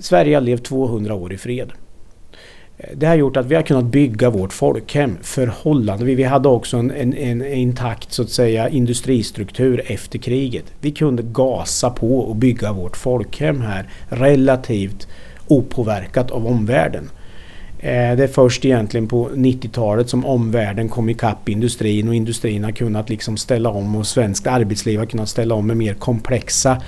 [0.00, 1.72] Sverige har levt 200 år i fred.
[2.78, 6.18] Eh, det har gjort att vi har kunnat bygga vårt folkhem förhållandevis.
[6.18, 10.64] Vi hade också en, en, en, intakt så att säga industristruktur efter kriget.
[10.80, 15.08] Vi kunde gasa på och bygga vårt folkhem här relativt
[15.46, 17.10] opåverkat av omvärlden.
[17.86, 22.70] Eh, det är först egentligen på 90-talet som omvärlden kom ikapp industrin och industrin har
[22.70, 26.82] kunnat liksom ställa om och svenskt arbetsliv har kunnat ställa om med mer komplexa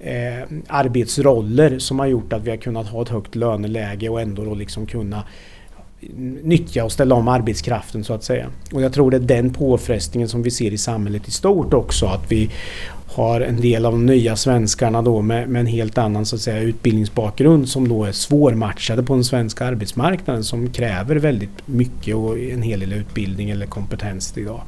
[0.00, 4.44] eh, arbetsroller som har gjort att vi har kunnat ha ett högt löneläge och ändå
[4.44, 5.24] då liksom kunna
[6.42, 8.46] nyttja och ställa om arbetskraften så att säga.
[8.72, 12.06] Och jag tror det är den påfrestningen som vi ser i samhället i stort också.
[12.06, 12.50] Att vi
[13.06, 16.42] har en del av de nya svenskarna då med, med en helt annan så att
[16.42, 22.38] säga, utbildningsbakgrund som då är svårmatchade på den svenska arbetsmarknaden som kräver väldigt mycket och
[22.38, 24.60] en hel del utbildning eller kompetens idag.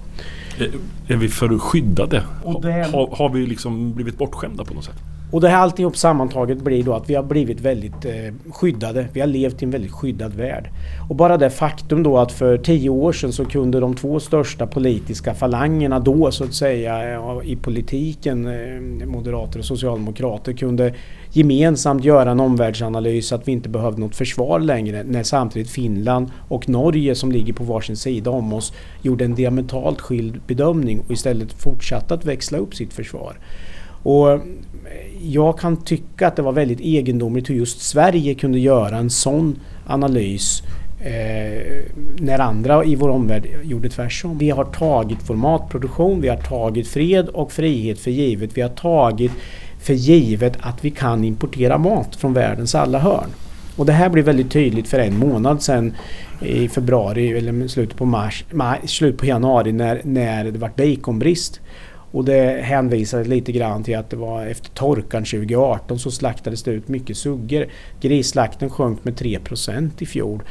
[1.09, 2.23] Är vi för skyddade?
[2.45, 4.97] Har, har vi liksom blivit bortskämda på något sätt?
[5.31, 9.07] Och det här alltihop sammantaget blir då att vi har blivit väldigt eh, skyddade.
[9.13, 10.71] Vi har levt i en väldigt skyddad värld.
[11.09, 14.67] Och bara det faktum då att för tio år sedan så kunde de två största
[14.67, 20.95] politiska falangerna då så att säga eh, i politiken, eh, moderater och socialdemokrater, kunde
[21.33, 26.69] gemensamt göra en omvärldsanalys att vi inte behövde något försvar längre när samtidigt Finland och
[26.69, 31.53] Norge som ligger på varsin sida om oss gjorde en diametralt skild bedömning och istället
[31.53, 33.37] fortsatte att växla upp sitt försvar.
[34.03, 34.41] Och
[35.21, 39.61] jag kan tycka att det var väldigt egendomligt hur just Sverige kunde göra en sån
[39.87, 40.63] analys
[41.01, 41.83] eh,
[42.19, 44.39] när andra i vår omvärld gjorde tvärtom.
[44.39, 48.51] Vi har tagit vår matproduktion, vi har tagit fred och frihet för givet.
[48.57, 49.33] Vi har tagit
[49.81, 53.31] för givet att vi kan importera mat från världens alla hörn.
[53.77, 55.95] Och det här blev väldigt tydligt för en månad sedan
[56.41, 61.61] i februari eller slutet på mars, maj, slutet på januari när, när det var baconbrist.
[62.11, 66.71] Och det hänvisade lite grann till att det var efter torkan 2018 så slaktades det
[66.71, 67.67] ut mycket suggor.
[68.01, 70.43] Grisslakten sjönk med 3% i fjol.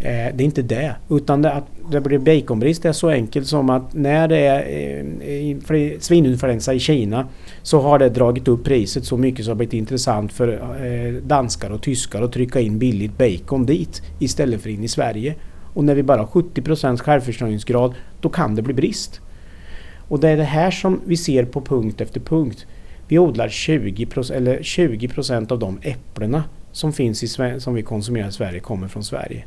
[0.00, 0.96] Eh, det är inte det.
[1.10, 4.60] Utan det, att det blir baconbrist är så enkelt som att när det är
[5.74, 7.28] eh, svininfluensa i Kina
[7.62, 10.48] så har det dragit upp priset så mycket så det har blivit intressant för
[10.86, 15.34] eh, danskar och tyskar att trycka in billigt bacon dit istället för in i Sverige.
[15.74, 19.20] Och när vi bara har 70% självförsörjningsgrad då kan det bli brist.
[20.08, 22.66] Och det är det här som vi ser på punkt efter punkt.
[23.08, 28.28] Vi odlar 20, eller 20% av de äpplena som finns i Sverige, som vi konsumerar
[28.28, 29.44] i Sverige kommer från Sverige.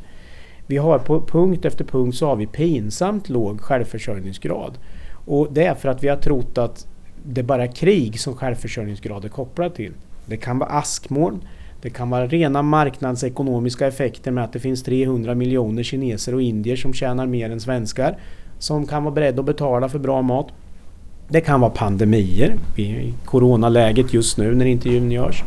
[0.66, 4.78] Vi har på punkt efter punkt så har vi pinsamt låg självförsörjningsgrad.
[5.26, 6.86] Och det är för att vi har trott att
[7.24, 9.92] det är bara krig som självförsörjningsgrad är kopplad till.
[10.26, 11.44] Det kan vara askmoln,
[11.82, 16.76] det kan vara rena marknadsekonomiska effekter med att det finns 300 miljoner kineser och indier
[16.76, 18.18] som tjänar mer än svenskar.
[18.60, 20.46] Som kan vara beredda att betala för bra mat.
[21.28, 25.44] Det kan vara pandemier, vi är i coronaläget just nu när intervjun görs.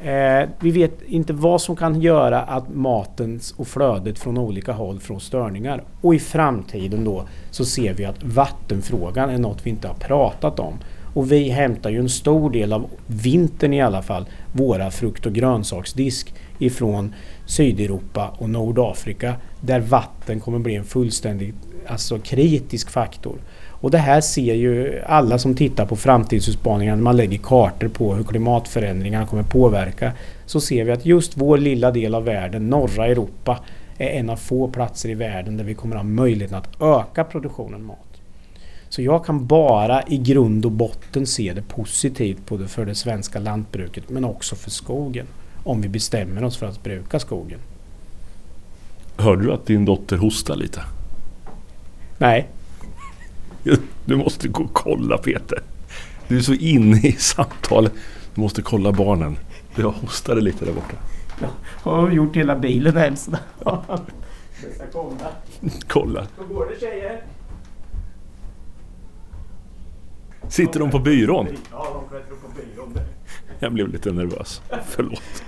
[0.00, 5.00] Eh, vi vet inte vad som kan göra att maten och flödet från olika håll
[5.00, 5.84] får störningar.
[6.00, 10.58] Och i framtiden då så ser vi att vattenfrågan är något vi inte har pratat
[10.58, 10.74] om.
[11.14, 15.32] Och vi hämtar ju en stor del av vintern i alla fall, våra frukt och
[15.32, 17.14] grönsaksdisk ifrån
[17.46, 21.54] Sydeuropa och Nordafrika där vatten kommer bli en fullständigt
[21.88, 23.38] alltså, kritisk faktor.
[23.80, 28.14] Och det här ser ju alla som tittar på framtidsutmaningar när man lägger kartor på
[28.14, 30.12] hur klimatförändringarna kommer påverka.
[30.46, 33.58] Så ser vi att just vår lilla del av världen, norra Europa,
[33.98, 37.84] är en av få platser i världen där vi kommer ha möjligheten att öka produktionen
[37.84, 37.98] mat.
[38.88, 43.38] Så jag kan bara i grund och botten se det positivt både för det svenska
[43.38, 45.26] lantbruket men också för skogen.
[45.64, 47.58] Om vi bestämmer oss för att bruka skogen.
[49.16, 50.80] Hörde du att din dotter hostar lite?
[52.18, 52.48] Nej.
[54.04, 55.62] Du måste gå och kolla Peter.
[56.28, 57.92] Du är så inne i samtalet.
[58.34, 59.36] Du måste kolla barnen.
[59.74, 60.96] Jag hostade lite där borta.
[61.84, 63.28] Jag har gjort hela bilen hemskt.
[64.92, 65.28] kolla.
[65.88, 66.26] Kolla.
[66.38, 67.22] Hur går det tjejer?
[70.48, 71.46] Sitter de på byrån?
[71.72, 72.98] Ja, de klättrar på byrån.
[73.58, 74.62] Jag blev lite nervös.
[74.86, 75.44] Förlåt.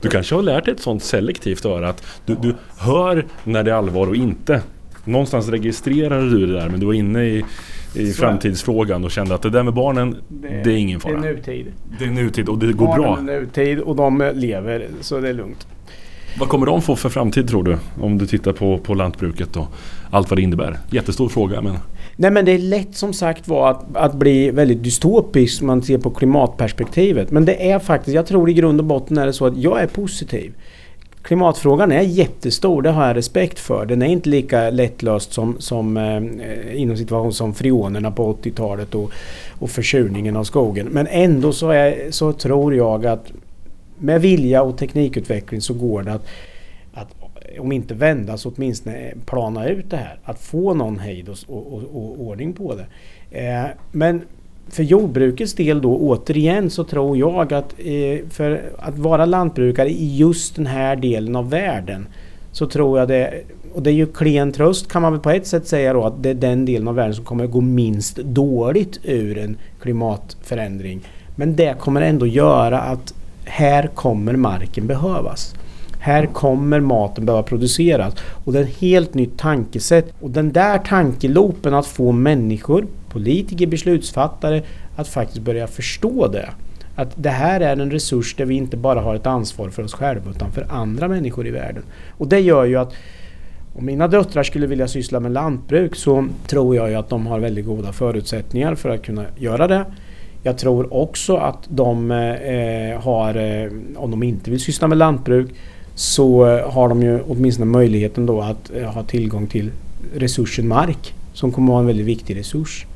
[0.00, 3.70] Du kanske har lärt dig ett sånt selektivt öra att du, du hör när det
[3.70, 4.62] är allvar och inte.
[5.04, 7.44] Någonstans registrerade du det där men du var inne i,
[7.94, 11.20] i framtidsfrågan och kände att det där med barnen, det, det är ingen fara.
[11.20, 11.66] Det är nutid.
[11.98, 13.14] Det är nutid och det går barnen bra.
[13.16, 15.66] Barnen är nutid och de lever så det är lugnt.
[16.38, 17.78] Vad kommer de få för framtid tror du?
[18.00, 19.66] Om du tittar på, på lantbruket och
[20.10, 20.78] allt vad det innebär.
[20.90, 21.78] Jättestor fråga men...
[22.16, 25.82] Nej men det är lätt som sagt var att, att bli väldigt dystopisk om man
[25.82, 27.30] ser på klimatperspektivet.
[27.30, 29.82] Men det är faktiskt, jag tror i grund och botten är det så att jag
[29.82, 30.52] är positiv.
[31.24, 33.86] Klimatfrågan är jättestor, det har jag respekt för.
[33.86, 39.12] Den är inte lika lättlöst som, som eh, inom situation som freonerna på 80-talet och,
[39.58, 40.86] och försurningen av skogen.
[40.86, 43.32] Men ändå så, är, så tror jag att
[43.98, 46.26] med vilja och teknikutveckling så går det att,
[46.94, 47.08] att
[47.58, 50.18] om inte vända så åtminstone plana ut det här.
[50.24, 52.86] Att få någon hejd och, och, och, och ordning på det.
[53.40, 54.22] Eh, men
[54.68, 60.16] för jordbrukets del då återigen så tror jag att eh, för att vara lantbrukare i
[60.16, 62.06] just den här delen av världen
[62.52, 63.42] så tror jag det,
[63.74, 66.22] och det är ju klen tröst kan man väl på ett sätt säga då att
[66.22, 71.00] det är den delen av världen som kommer gå minst dåligt ur en klimatförändring.
[71.36, 75.54] Men det kommer ändå göra att här kommer marken behövas.
[76.04, 78.14] Här kommer maten behöva produceras.
[78.44, 80.12] Och det är ett helt nytt tankesätt.
[80.20, 84.62] Och den där tankelopen att få människor, politiker, beslutsfattare
[84.96, 86.48] att faktiskt börja förstå det.
[86.94, 89.94] Att det här är en resurs där vi inte bara har ett ansvar för oss
[89.94, 91.82] själva utan för andra människor i världen.
[92.18, 92.94] Och det gör ju att
[93.74, 97.38] om mina döttrar skulle vilja syssla med lantbruk så tror jag ju att de har
[97.38, 99.84] väldigt goda förutsättningar för att kunna göra det.
[100.42, 105.50] Jag tror också att de eh, har, eh, om de inte vill syssla med lantbruk,
[105.94, 109.70] så eh, har de ju åtminstone möjligheten då att eh, ha tillgång till
[110.14, 112.86] resursen mark som kommer att vara en väldigt viktig resurs.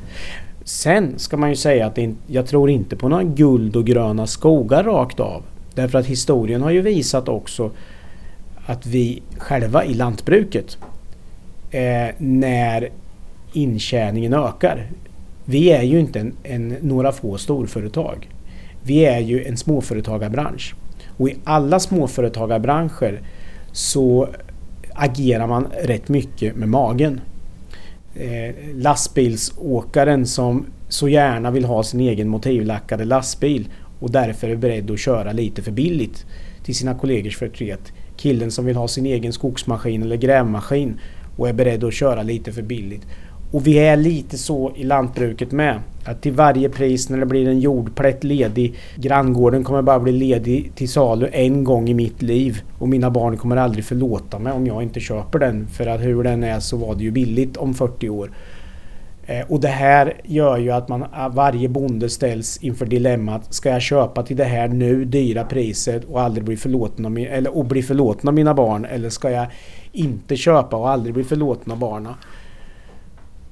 [0.64, 4.84] Sen ska man ju säga att jag tror inte på några guld och gröna skogar
[4.84, 5.42] rakt av.
[5.74, 7.70] Därför att historien har ju visat också
[8.66, 10.78] att vi själva i lantbruket
[11.70, 12.88] eh, när
[13.52, 14.86] intjäningen ökar.
[15.44, 18.28] Vi är ju inte en, en, några få storföretag.
[18.82, 20.74] Vi är ju en småföretagarbransch.
[21.18, 23.20] Och i alla småföretagarbranscher
[23.72, 24.28] så
[24.92, 27.20] agerar man rätt mycket med magen.
[28.14, 33.68] Eh, lastbilsåkaren som så gärna vill ha sin egen motivlackade lastbil
[34.00, 36.26] och därför är beredd att köra lite för billigt
[36.64, 37.92] till sina kollegors förtret.
[38.16, 41.00] Killen som vill ha sin egen skogsmaskin eller grävmaskin
[41.36, 43.06] och är beredd att köra lite för billigt.
[43.50, 45.80] Och vi är lite så i lantbruket med.
[46.04, 50.72] Att till varje pris när det blir en jordplätt ledig, granngården kommer bara bli ledig
[50.74, 52.62] till salu en gång i mitt liv.
[52.78, 55.66] Och mina barn kommer aldrig förlåta mig om jag inte köper den.
[55.66, 58.30] För att hur den är så var det ju billigt om 40 år.
[59.26, 63.54] Eh, och det här gör ju att man, eh, varje bonde ställs inför dilemmat.
[63.54, 67.56] Ska jag köpa till det här nu dyra priset och aldrig bli förlåten av, eller,
[67.56, 68.84] och bli förlåten av mina barn?
[68.84, 69.46] Eller ska jag
[69.92, 72.14] inte köpa och aldrig bli förlåten av barnen?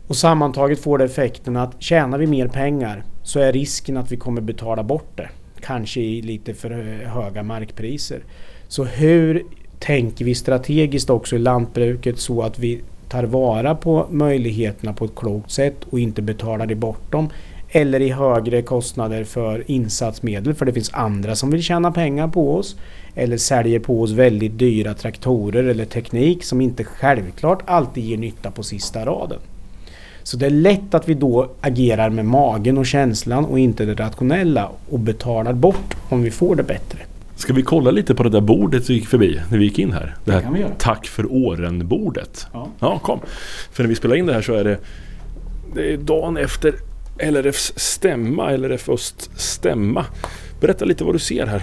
[0.07, 4.17] Och sammantaget får det effekten att tjänar vi mer pengar så är risken att vi
[4.17, 5.29] kommer betala bort det.
[5.61, 6.71] Kanske i lite för
[7.05, 8.21] höga markpriser.
[8.69, 9.43] Så hur
[9.79, 15.15] tänker vi strategiskt också i lantbruket så att vi tar vara på möjligheterna på ett
[15.17, 17.29] klokt sätt och inte betalar det bort dem.
[17.69, 22.57] Eller i högre kostnader för insatsmedel för det finns andra som vill tjäna pengar på
[22.57, 22.77] oss.
[23.15, 28.51] Eller säljer på oss väldigt dyra traktorer eller teknik som inte självklart alltid ger nytta
[28.51, 29.39] på sista raden.
[30.27, 33.95] Så det är lätt att vi då agerar med magen och känslan och inte det
[33.95, 36.99] rationella och betalar bort om vi får det bättre.
[37.37, 39.93] Ska vi kolla lite på det där bordet vi gick förbi när vi gick in
[39.93, 40.17] här?
[40.25, 42.47] Det, det här kan Tack för åren-bordet.
[42.53, 42.69] Ja.
[42.79, 43.21] ja, kom.
[43.73, 44.79] För när vi spelar in det här så är det,
[45.75, 46.75] det är dagen efter
[47.19, 50.05] LRFs stämma, LRF Öst stämma.
[50.61, 51.63] Berätta lite vad du ser här.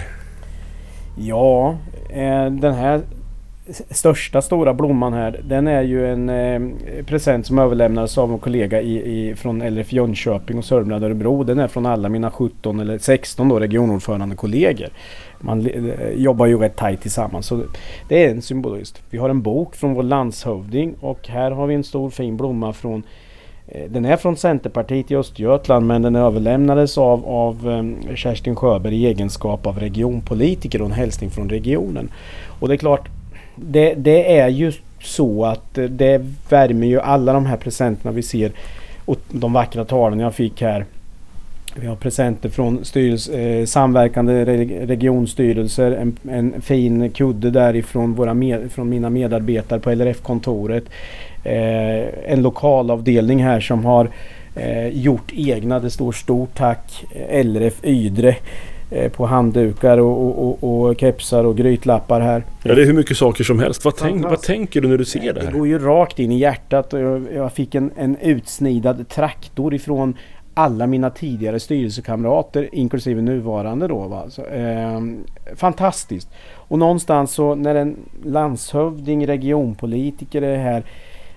[1.18, 1.78] Ja,
[2.10, 3.02] eh, den här
[3.72, 8.80] största stora blomman här den är ju en eh, present som överlämnades av en kollega
[8.80, 11.44] i, i, från LRF Jönköping och Sörmland Örebro.
[11.44, 14.88] Den är från alla mina 17 eller 16 då regionordförande kollegor.
[15.40, 17.46] Man eh, jobbar ju rätt tajt tillsammans.
[17.46, 17.62] Så
[18.08, 19.02] det är en symboliskt.
[19.10, 22.72] Vi har en bok från vår landshövding och här har vi en stor fin blomma
[22.72, 23.02] från
[23.68, 29.02] eh, den är från Centerpartiet i Östergötland men den överlämnades av, av eh, Kerstin Sjöberg
[29.02, 32.10] i egenskap av regionpolitiker och en hälsning från regionen.
[32.60, 33.08] Och det är klart
[33.56, 38.52] det, det är ju så att det värmer ju alla de här presenterna vi ser
[39.04, 40.84] och de vackra talen jag fick här.
[41.76, 44.44] Vi har presenter från styrelse, eh, samverkande
[44.86, 50.84] regionstyrelser, en, en, fin kudde därifrån våra med, från mina medarbetare på LRF-kontoret.
[51.44, 54.10] Eh, en lokalavdelning här som har
[54.56, 58.36] eh, gjort egna, det står stort tack LRF Ydre.
[58.94, 62.44] Eh, på handdukar och, och, och, kepsar och grytlappar här.
[62.62, 63.84] Ja, det är hur mycket saker som helst.
[63.84, 65.52] Vad, tänk, vad tänker du när du ser det här?
[65.52, 66.92] Det går ju rakt in i hjärtat.
[66.92, 70.16] Jag, jag fick en, en utsnidad traktor ifrån
[70.54, 74.08] alla mina tidigare styrelsekamrater inklusive nuvarande då.
[74.08, 74.30] Va?
[74.30, 75.00] Så, eh,
[75.56, 76.28] fantastiskt!
[76.52, 80.84] Och någonstans så när en landshövding, regionpolitiker är här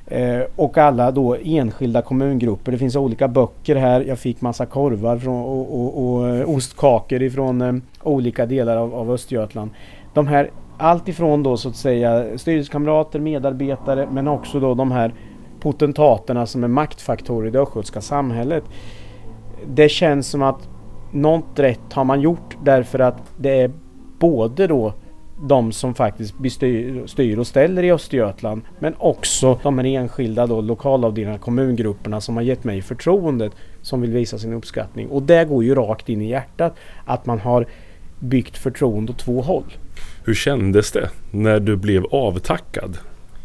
[0.07, 2.71] Eh, och alla då enskilda kommungrupper.
[2.71, 4.01] Det finns olika böcker här.
[4.01, 8.95] Jag fick massa korvar från, och, och, och eh, ostkakor ifrån eh, olika delar av,
[8.95, 9.71] av Östergötland.
[10.13, 15.13] De här, allt ifrån då så att säga styrelsekamrater, medarbetare men också då de här
[15.59, 18.63] potentaterna som är maktfaktorer i det östgötska samhället.
[19.67, 20.69] Det känns som att
[21.11, 23.71] något rätt har man gjort därför att det är
[24.19, 24.93] både då
[25.41, 28.61] de som faktiskt bestyr, styr och ställer i Östergötland.
[28.79, 34.11] Men också de här enskilda då, lokalavdelningarna, kommungrupperna som har gett mig förtroendet som vill
[34.11, 35.09] visa sin uppskattning.
[35.09, 37.65] Och det går ju rakt in i hjärtat att man har
[38.19, 39.73] byggt förtroende åt två håll.
[40.25, 42.97] Hur kändes det när du blev avtackad?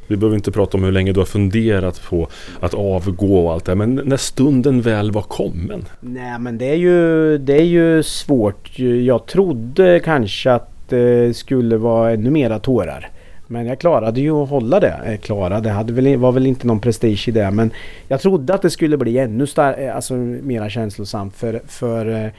[0.06, 2.28] Vi behöver inte prata om hur länge du har funderat på
[2.60, 5.84] att avgå och allt det Men när stunden väl var kommen?
[6.00, 8.78] Nej men det är ju, det är ju svårt.
[8.78, 13.10] Jag trodde kanske att det skulle vara ännu mera tårar.
[13.46, 15.00] Men jag klarade ju att hålla det.
[15.04, 17.50] Eh, jag klarade, det hade väl, var väl inte någon prestige i det.
[17.50, 17.70] Men
[18.08, 21.36] jag trodde att det skulle bli ännu star- eh, alltså mera känslosamt.
[21.36, 22.30] För, för eh,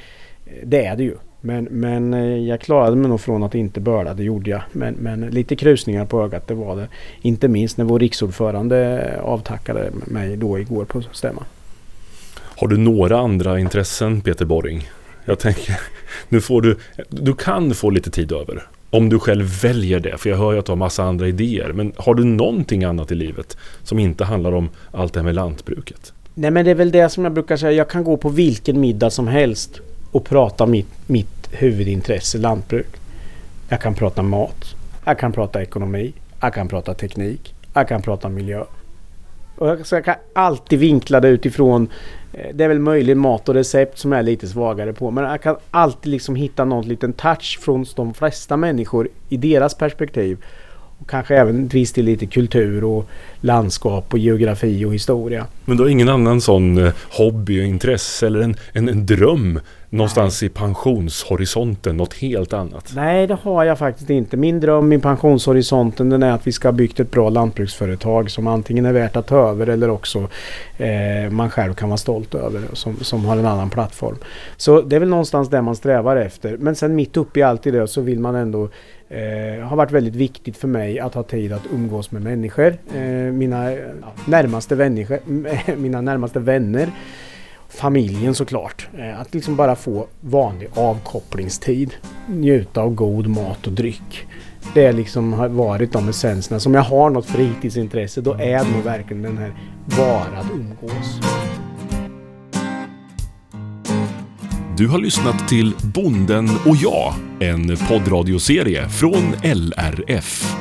[0.64, 1.16] det är det ju.
[1.42, 2.14] Men, men
[2.46, 4.62] jag klarade mig nog från att inte böla, det gjorde jag.
[4.72, 6.88] Men, men lite krusningar på ögat, det var det.
[7.22, 11.46] Inte minst när vår riksordförande avtackade mig då igår på stämman.
[12.58, 14.90] Har du några andra intressen Peter Borring?
[15.26, 15.80] Jag tänker,
[16.30, 16.78] nu får du,
[17.10, 18.68] du kan få lite tid över.
[18.90, 21.72] Om du själv väljer det, för jag hör ju att du har massa andra idéer.
[21.74, 25.36] Men har du någonting annat i livet som inte handlar om allt det här med
[25.36, 26.14] lantbruket?
[26.34, 28.80] Nej men det är väl det som jag brukar säga, jag kan gå på vilken
[28.80, 29.80] middag som helst
[30.12, 32.88] och prata mitt, mitt huvudintresse, lantbruk.
[33.70, 38.30] Jag kan prata mat, jag kan prata ekonomi, jag kan prata teknik, jag kan prata
[38.30, 38.64] miljö.
[39.56, 41.88] Och jag kan alltid vinkla det utifrån
[42.34, 45.12] eh, det är väl möjligen mat och recept som jag är lite svagare på.
[45.12, 49.76] Men jag kan alltid liksom hitta någon liten touch från de flesta människor i deras
[49.76, 50.38] perspektiv.
[51.00, 53.10] Och kanske även viss till lite kultur och
[53.42, 55.46] landskap och geografi och historia.
[55.66, 59.60] Men du har ingen annan sån eh, hobby och intresse eller en, en, en dröm
[59.94, 62.92] någonstans i pensionshorisonten något helt annat?
[62.96, 64.38] Nej, det har jag faktiskt inte.
[64.38, 68.48] Min dröm i pensionshorisonten den är att vi ska ha byggt ett bra lantbruksföretag som
[68.48, 70.28] antingen är värt att ta över eller också
[70.78, 74.18] eh, man själv kan vara stolt över som, som har en annan plattform.
[74.58, 76.58] Så det är väl någonstans där man strävar efter.
[76.58, 78.70] Men sen mitt uppe i allt i det så vill man ändå
[79.10, 82.78] eh, har varit väldigt viktigt för mig att ha tid att umgås med människor.
[82.96, 83.72] Eh, mina,
[84.26, 85.20] närmaste vänner,
[85.76, 86.90] mina närmaste vänner
[87.76, 88.88] familjen såklart.
[88.98, 91.94] Eh, att liksom bara få vanlig avkopplingstid.
[92.28, 94.28] Njuta av god mat och dryck.
[94.74, 96.60] Det liksom har varit de essenserna.
[96.60, 99.54] Som jag har något fritidsintresse då är det nog verkligen den här
[99.86, 101.20] vara att umgås.
[104.78, 110.56] Du har lyssnat till Bonden och jag, en poddradioserie från LRF.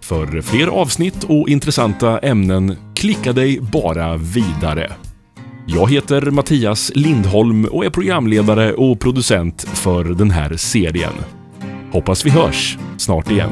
[0.00, 4.92] För fler avsnitt och intressanta ämnen, klicka dig bara vidare.
[5.68, 11.12] Jag heter Mattias Lindholm och är programledare och producent för den här serien.
[11.92, 13.50] Hoppas vi hörs snart igen.